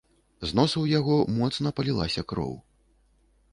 [0.45, 2.53] З носу ў яго моцна палілася кроў.